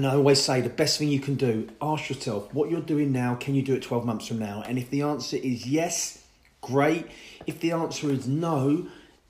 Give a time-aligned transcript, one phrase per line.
[0.00, 3.12] and I always say the best thing you can do, ask yourself what you're doing
[3.12, 4.64] now, can you do it 12 months from now?
[4.66, 6.24] And if the answer is yes,
[6.62, 7.06] great.
[7.46, 8.86] If the answer is no,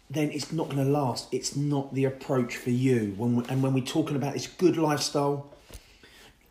[0.08, 1.26] then it's not going to last.
[1.32, 3.14] It's not the approach for you.
[3.16, 5.50] When we, and when we're talking about this good lifestyle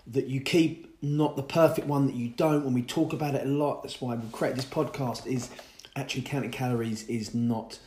[0.07, 3.45] that you keep, not the perfect one that you don't, when we talk about it
[3.45, 5.49] a lot, that's why we create this podcast, is
[5.95, 7.79] actually counting calories is not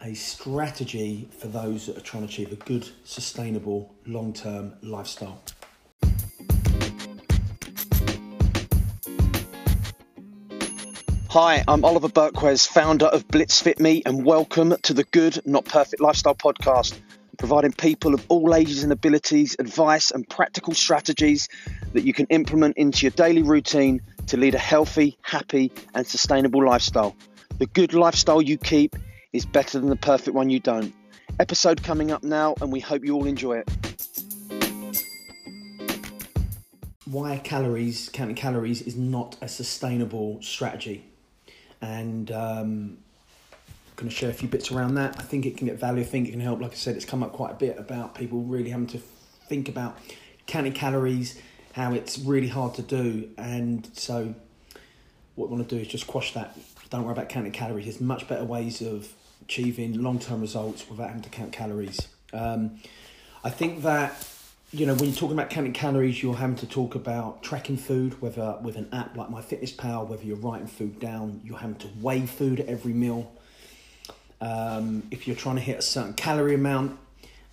[0.00, 5.42] a strategy for those that are trying to achieve a good, sustainable, long term lifestyle.
[11.32, 16.34] Hi, I'm Oliver Berquez, founder of BlitzFitMe, and welcome to the Good Not Perfect Lifestyle
[16.34, 17.00] podcast,
[17.38, 21.48] providing people of all ages and abilities advice and practical strategies
[21.94, 26.62] that you can implement into your daily routine to lead a healthy, happy, and sustainable
[26.62, 27.16] lifestyle.
[27.56, 28.94] The good lifestyle you keep
[29.32, 30.92] is better than the perfect one you don't.
[31.40, 33.70] Episode coming up now, and we hope you all enjoy it.
[37.06, 41.08] Why calories, counting calories, is not a sustainable strategy.
[41.82, 42.98] And um,
[43.96, 45.18] going to share a few bits around that.
[45.18, 46.00] I think it can get value.
[46.00, 46.60] I think it can help.
[46.60, 49.68] Like I said, it's come up quite a bit about people really having to think
[49.68, 49.98] about
[50.46, 51.40] counting calories,
[51.74, 53.28] how it's really hard to do.
[53.36, 54.34] And so,
[55.34, 56.58] what we want to do is just quash that.
[56.90, 57.84] Don't worry about counting calories.
[57.84, 62.08] There's much better ways of achieving long term results without having to count calories.
[62.32, 62.78] Um,
[63.44, 64.12] I think that
[64.72, 68.20] you know when you're talking about counting calories, you're having to talk about tracking food,
[68.22, 72.24] whether with an app like MyFitnessPal, whether you're writing food down, you're having to weigh
[72.24, 73.30] food at every meal.
[74.40, 76.98] Um, if you're trying to hit a certain calorie amount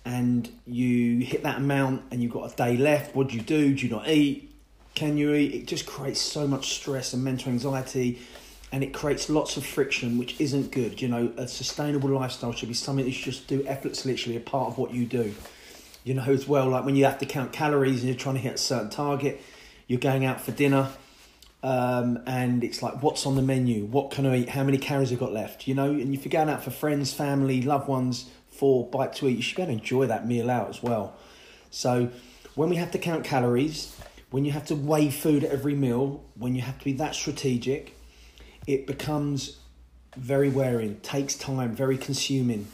[0.06, 3.74] and you hit that amount and you've got a day left, what do you do?
[3.74, 4.50] Do you not eat?
[4.94, 5.54] Can you eat?
[5.54, 8.18] It just creates so much stress and mental anxiety
[8.72, 11.02] and it creates lots of friction, which isn't good.
[11.02, 14.40] You know, a sustainable lifestyle should be something that you just do effortlessly, literally a
[14.40, 15.34] part of what you do.
[16.04, 18.40] You know, as well, like when you have to count calories and you're trying to
[18.40, 19.40] hit a certain target,
[19.86, 20.88] you're going out for dinner,
[21.62, 23.84] um, and it's like, what's on the menu?
[23.84, 24.48] What can I eat?
[24.48, 25.68] How many calories have got left?
[25.68, 29.28] You know, and if you're going out for friends, family, loved ones for bite to
[29.28, 31.14] eat, you should go and enjoy that meal out as well.
[31.70, 32.10] So,
[32.54, 33.94] when we have to count calories,
[34.30, 37.14] when you have to weigh food at every meal, when you have to be that
[37.14, 37.96] strategic,
[38.66, 39.58] it becomes
[40.16, 42.66] very wearing, takes time, very consuming.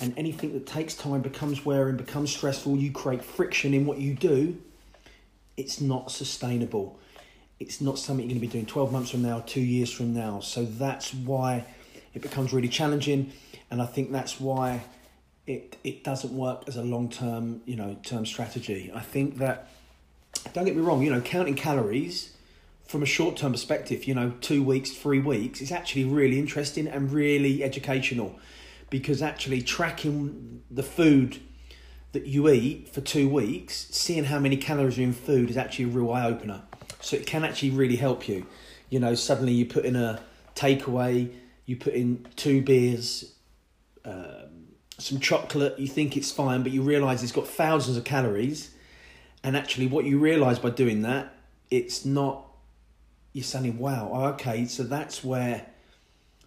[0.00, 4.14] And anything that takes time becomes wearing, becomes stressful, you create friction in what you
[4.14, 4.56] do,
[5.56, 6.98] it's not sustainable.
[7.58, 10.14] It's not something you're going to be doing 12 months from now, two years from
[10.14, 10.40] now.
[10.40, 11.66] So that's why
[12.14, 13.32] it becomes really challenging.
[13.70, 14.82] And I think that's why
[15.46, 18.90] it, it doesn't work as a long term, you know, term strategy.
[18.94, 19.68] I think that,
[20.54, 22.34] don't get me wrong, you know, counting calories
[22.86, 26.88] from a short term perspective, you know, two weeks, three weeks, is actually really interesting
[26.88, 28.38] and really educational
[28.90, 31.38] because actually tracking the food
[32.12, 35.86] that you eat for two weeks, seeing how many calories are in food is actually
[35.86, 36.62] a real eye opener.
[37.00, 38.46] So it can actually really help you.
[38.90, 40.20] You know, suddenly you put in a
[40.54, 41.32] takeaway,
[41.66, 43.32] you put in two beers,
[44.04, 44.66] um,
[44.98, 48.74] some chocolate, you think it's fine, but you realize it's got thousands of calories.
[49.42, 51.32] And actually, what you realize by doing that,
[51.70, 52.50] it's not
[53.32, 55.66] you're saying, wow, okay, so that's where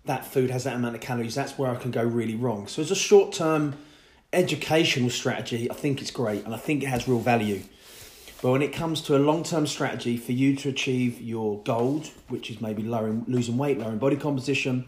[0.06, 1.36] that food has that amount of calories.
[1.36, 2.68] That's where I can go really wrong.
[2.68, 3.75] So as a short term
[4.31, 7.62] educational strategy, I think it's great and I think it has real value.
[8.41, 12.12] But when it comes to a long term strategy for you to achieve your goals,
[12.28, 14.86] which is maybe lowering, losing weight, lowering body composition,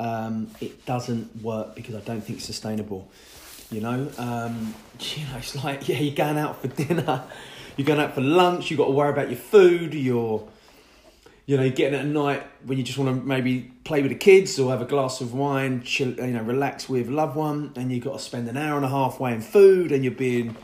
[0.00, 3.08] um, it doesn't work because I don't think it's sustainable.
[3.70, 7.22] You know, um, you know, it's like yeah, you're going out for dinner,
[7.76, 8.68] you're going out for lunch.
[8.68, 10.48] You've got to worry about your food, your
[11.46, 14.58] you know, getting at night when you just want to maybe play with the kids
[14.58, 18.04] or have a glass of wine, chill, you know, relax with loved one, and you've
[18.04, 20.56] got to spend an hour and a half weighing food, and you're being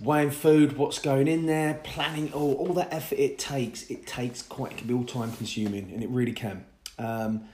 [0.00, 3.90] weighing food, what's going in there, planning all all that effort it takes.
[3.90, 6.64] It takes quite it can be all time consuming, and it really can.
[6.98, 7.44] Um,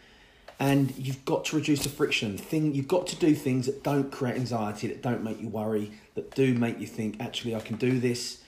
[0.61, 2.39] and you've got to reduce the friction.
[2.39, 5.91] Thing you've got to do things that don't create anxiety, that don't make you worry,
[6.15, 8.44] that do make you think, actually, I can do this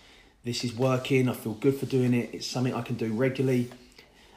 [0.46, 3.68] this is working, I feel good for doing it, it's something I can do regularly.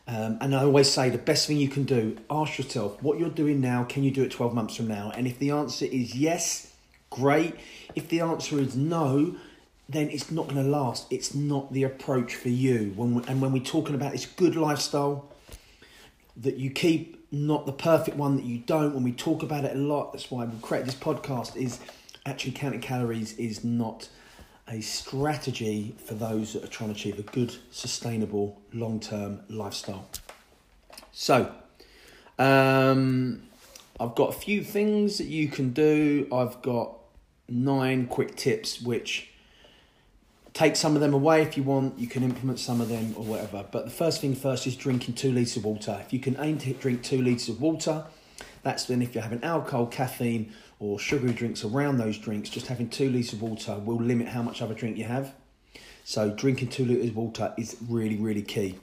[0.08, 3.30] Um, and I always say the best thing you can do, ask yourself what you're
[3.30, 5.12] doing now, can you do it 12 months from now?
[5.16, 6.74] And if the answer is yes,
[7.12, 7.54] great.
[7.94, 9.36] If the answer is no,
[9.88, 11.06] then it's not going to last.
[11.12, 12.92] It's not the approach for you.
[12.96, 15.32] When we, and when we're talking about this good lifestyle
[16.38, 19.76] that you keep, not the perfect one that you don't, when we talk about it
[19.76, 21.80] a lot, that's why we create this podcast, is
[22.26, 24.10] actually counting calories is not
[24.69, 30.07] a strategy for those that are trying to achieve a good, sustainable, long term lifestyle.
[31.12, 31.51] So,
[32.38, 33.44] um,
[34.00, 36.27] I've got a few things that you can do.
[36.31, 36.95] I've got
[37.48, 39.30] nine quick tips which
[40.54, 42.00] take some of them away if you want.
[42.00, 43.66] You can implement some of them or whatever.
[43.69, 46.00] But the first thing first is drinking two litres of water.
[46.06, 48.06] If you can aim to drink two litres of water,
[48.64, 52.90] that's then if you're having alcohol, caffeine, or sugary drinks around those drinks, just having
[52.90, 55.34] two litres of water will limit how much other drink you have.
[56.04, 58.76] So drinking two litres of water is really, really key.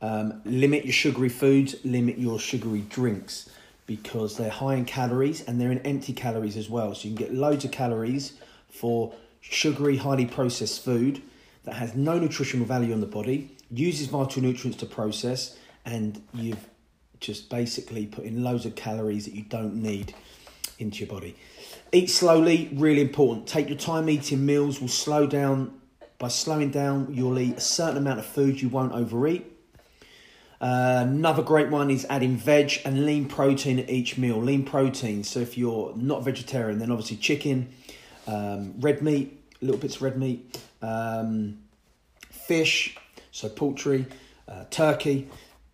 [0.00, 3.50] Um, limit your sugary foods, limit your sugary drinks
[3.86, 6.94] because they're high in calories and they're in empty calories as well.
[6.94, 8.34] So you can get loads of calories
[8.70, 11.22] for sugary, highly processed food
[11.64, 16.68] that has no nutritional value on the body, uses vital nutrients to process, and you've
[17.20, 20.14] just basically putting loads of calories that you don't need
[20.78, 21.36] into your body.
[21.92, 23.46] Eat slowly, really important.
[23.46, 25.80] Take your time eating meals will slow down.
[26.18, 29.46] By slowing down, you'll eat a certain amount of food, you won't overeat.
[30.60, 34.36] Uh, another great one is adding veg and lean protein at each meal.
[34.38, 35.22] Lean protein.
[35.22, 37.68] So if you're not vegetarian, then obviously chicken,
[38.26, 41.58] um, red meat, little bits of red meat, um,
[42.30, 42.96] fish,
[43.30, 44.06] so poultry,
[44.48, 45.28] uh, turkey.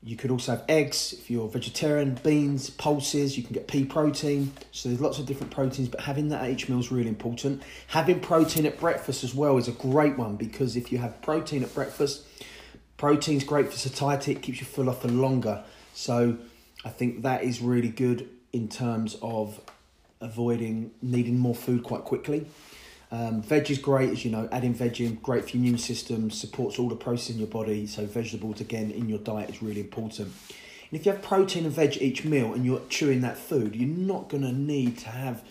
[0.06, 3.38] You could also have eggs if you're vegetarian, beans, pulses.
[3.38, 4.52] You can get pea protein.
[4.70, 7.62] So there's lots of different proteins, but having that at each meal is really important.
[7.86, 11.62] Having protein at breakfast as well is a great one because if you have protein
[11.62, 12.26] at breakfast,
[12.98, 14.32] protein's great for satiety.
[14.32, 15.64] It keeps you full off for longer.
[15.94, 16.36] So
[16.84, 19.58] I think that is really good in terms of
[20.20, 22.46] avoiding needing more food quite quickly.
[23.14, 26.32] Um, veg is great, as you know, adding veg in, great for your immune system,
[26.32, 27.86] supports all the process in your body.
[27.86, 30.32] So, vegetables, again, in your diet is really important.
[30.90, 33.88] And if you have protein and veg each meal and you're chewing that food, you're
[33.88, 35.44] not going to need to have,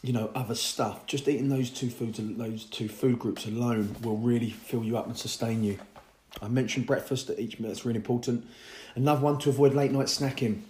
[0.00, 1.04] you know, other stuff.
[1.04, 4.96] Just eating those two foods, and those two food groups alone will really fill you
[4.96, 5.78] up and sustain you.
[6.40, 8.46] I mentioned breakfast at each meal, it's really important.
[8.94, 10.62] Another one to avoid late night snacking.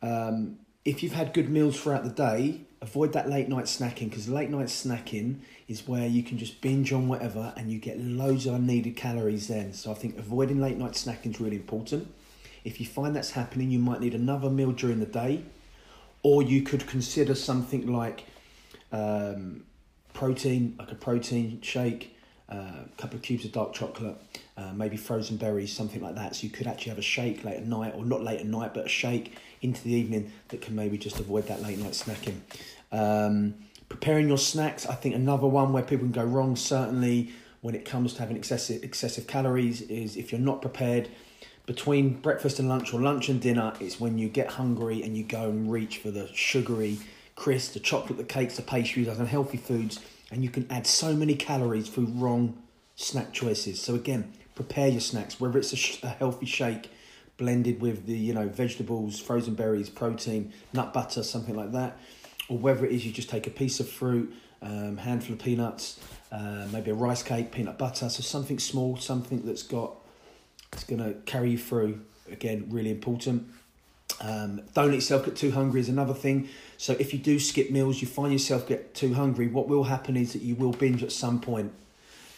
[0.00, 0.56] Um,
[0.86, 4.48] if you've had good meals throughout the day, avoid that late night snacking because late
[4.48, 8.54] night snacking is where you can just binge on whatever and you get loads of
[8.54, 9.72] unneeded calories then.
[9.72, 12.06] So I think avoiding late night snacking is really important.
[12.64, 15.42] If you find that's happening, you might need another meal during the day,
[16.22, 18.24] or you could consider something like
[18.92, 19.64] um,
[20.14, 22.15] protein, like a protein shake,
[22.50, 24.16] uh, a couple of cubes of dark chocolate,
[24.56, 26.36] uh, maybe frozen berries, something like that.
[26.36, 28.72] So you could actually have a shake late at night, or not late at night,
[28.74, 32.40] but a shake into the evening that can maybe just avoid that late night snacking.
[32.92, 33.54] Um,
[33.88, 37.32] preparing your snacks, I think another one where people can go wrong, certainly
[37.62, 41.08] when it comes to having excessive excessive calories, is if you're not prepared
[41.66, 45.24] between breakfast and lunch or lunch and dinner, it's when you get hungry and you
[45.24, 46.98] go and reach for the sugary
[47.34, 50.00] crisps, the chocolate, the cakes, the pastries, those unhealthy foods,
[50.30, 52.62] and you can add so many calories through wrong
[52.96, 53.80] snack choices.
[53.80, 56.90] So again, prepare your snacks, whether it's a, sh- a healthy shake
[57.36, 61.98] blended with the you know vegetables, frozen berries, protein, nut butter, something like that,
[62.48, 66.00] or whether it is you just take a piece of fruit, um, handful of peanuts,
[66.32, 69.96] uh, maybe a rice cake, peanut butter, so something small, something that's got
[70.72, 72.00] it's to carry you through.
[72.30, 73.48] Again, really important.
[74.20, 76.48] Um, don't let yourself get too hungry is another thing.
[76.78, 79.46] So if you do skip meals, you find yourself get too hungry.
[79.46, 81.72] What will happen is that you will binge at some point.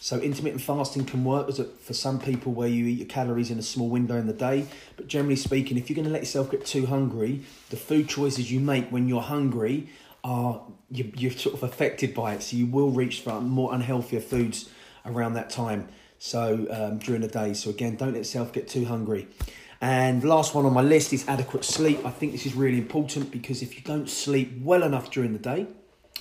[0.01, 3.61] So intermittent fasting can work for some people where you eat your calories in a
[3.61, 4.65] small window in the day.
[4.95, 8.49] But generally speaking, if you're going to let yourself get too hungry, the food choices
[8.49, 9.89] you make when you're hungry
[10.23, 12.43] are you, you're sort of affected by it.
[12.43, 14.69] So you will reach for more unhealthier foods
[15.05, 15.89] around that time.
[16.17, 17.53] So um, during the day.
[17.53, 19.27] So again, don't let yourself get too hungry.
[19.81, 22.05] And last one on my list is adequate sleep.
[22.05, 25.39] I think this is really important because if you don't sleep well enough during the
[25.39, 25.67] day,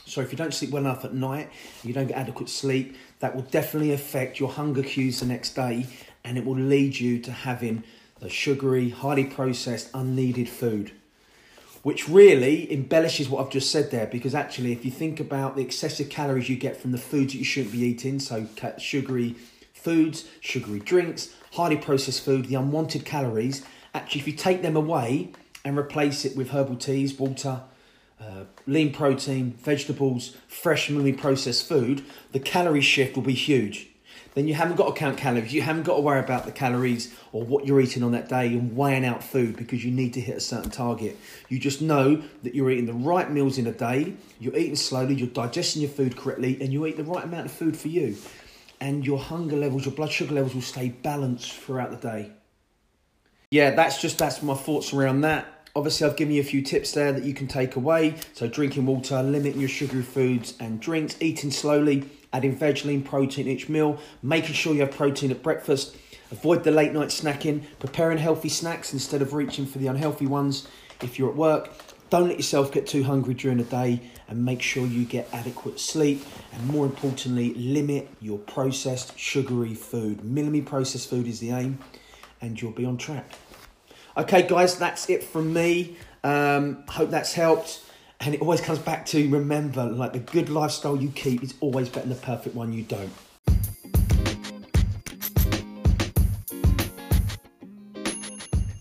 [0.07, 1.50] so if you don't sleep well enough at night,
[1.83, 5.87] you don't get adequate sleep, that will definitely affect your hunger cues the next day
[6.25, 7.83] and it will lead you to having
[8.21, 10.93] the sugary, highly processed, unneeded food.
[11.83, 15.62] Which really embellishes what I've just said there because actually, if you think about the
[15.62, 18.47] excessive calories you get from the foods that you shouldn't be eating, so
[18.79, 19.37] sugary
[19.88, 23.64] foods, sugary drinks, highly processed food, the unwanted calories,
[23.95, 25.33] actually, if you take them away
[25.64, 27.62] and replace it with herbal teas, water,
[28.21, 33.88] uh, lean protein, vegetables, fresh, minimally processed food, the calorie shift will be huge.
[34.35, 35.54] Then you haven't got to count calories.
[35.54, 38.49] You haven't got to worry about the calories or what you're eating on that day
[38.49, 41.16] and weighing out food because you need to hit a certain target.
[41.49, 45.14] You just know that you're eating the right meals in a day, you're eating slowly,
[45.14, 48.18] you're digesting your food correctly, and you eat the right amount of food for you.
[48.81, 52.33] And your hunger levels, your blood sugar levels will stay balanced throughout the day.
[53.51, 55.47] Yeah, that's just that's my thoughts around that.
[55.75, 58.17] Obviously, I've given you a few tips there that you can take away.
[58.35, 63.49] So, drinking water, limiting your sugary foods and drinks, eating slowly, adding veg, lean protein
[63.49, 65.97] each meal, making sure you have protein at breakfast,
[66.31, 70.69] avoid the late night snacking, preparing healthy snacks instead of reaching for the unhealthy ones
[71.03, 71.71] if you're at work,
[72.11, 75.79] Don't let yourself get too hungry during the day and make sure you get adequate
[75.79, 76.25] sleep.
[76.53, 80.21] And more importantly, limit your processed sugary food.
[80.21, 81.79] Minimally processed food is the aim,
[82.41, 83.31] and you'll be on track.
[84.17, 85.97] Okay, guys, that's it from me.
[86.25, 87.83] Um, hope that's helped.
[88.21, 91.88] And it always comes back to remember like the good lifestyle you keep is always
[91.88, 93.12] better than the perfect one you don't.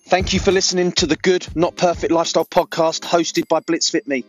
[0.08, 4.24] Thank you for listening to the Good Not Perfect Lifestyle podcast hosted by BlitzFitMe.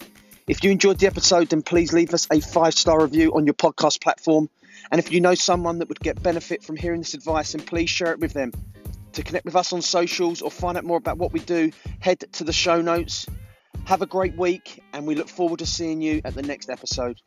[0.48, 3.54] If you enjoyed the episode, then please leave us a five star review on your
[3.54, 4.50] podcast platform.
[4.90, 7.90] And if you know someone that would get benefit from hearing this advice, then please
[7.90, 8.50] share it with them.
[9.12, 11.70] To connect with us on socials or find out more about what we do,
[12.00, 13.28] head to the show notes.
[13.84, 17.20] Have a great week, and we look forward to seeing you at the next episode.